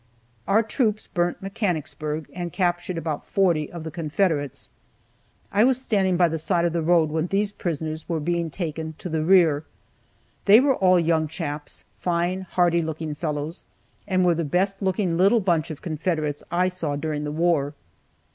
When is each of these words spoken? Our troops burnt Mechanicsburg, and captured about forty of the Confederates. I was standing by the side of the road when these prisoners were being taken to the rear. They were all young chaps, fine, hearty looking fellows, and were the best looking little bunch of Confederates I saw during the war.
Our 0.47 0.63
troops 0.63 1.05
burnt 1.05 1.43
Mechanicsburg, 1.43 2.27
and 2.33 2.51
captured 2.51 2.97
about 2.97 3.23
forty 3.23 3.71
of 3.71 3.83
the 3.83 3.91
Confederates. 3.91 4.71
I 5.51 5.63
was 5.63 5.79
standing 5.79 6.17
by 6.17 6.27
the 6.27 6.39
side 6.39 6.65
of 6.65 6.73
the 6.73 6.81
road 6.81 7.11
when 7.11 7.27
these 7.27 7.51
prisoners 7.51 8.09
were 8.09 8.19
being 8.19 8.49
taken 8.49 8.95
to 8.97 9.09
the 9.09 9.23
rear. 9.23 9.63
They 10.45 10.59
were 10.59 10.73
all 10.75 10.99
young 10.99 11.27
chaps, 11.27 11.85
fine, 11.99 12.47
hearty 12.49 12.81
looking 12.81 13.13
fellows, 13.13 13.63
and 14.07 14.25
were 14.25 14.33
the 14.33 14.43
best 14.43 14.81
looking 14.81 15.17
little 15.19 15.39
bunch 15.39 15.69
of 15.69 15.83
Confederates 15.83 16.43
I 16.49 16.67
saw 16.67 16.95
during 16.95 17.23
the 17.23 17.31
war. 17.31 17.75